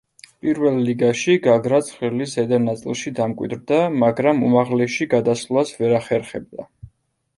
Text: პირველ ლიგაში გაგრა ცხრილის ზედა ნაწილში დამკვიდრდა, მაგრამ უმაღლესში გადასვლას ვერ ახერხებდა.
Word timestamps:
პირველ 0.43 0.77
ლიგაში 0.85 1.35
გაგრა 1.47 1.81
ცხრილის 1.89 2.33
ზედა 2.39 2.59
ნაწილში 2.63 3.13
დამკვიდრდა, 3.21 3.79
მაგრამ 4.05 4.41
უმაღლესში 4.49 5.09
გადასვლას 5.15 5.75
ვერ 5.83 5.95
ახერხებდა. 6.03 6.67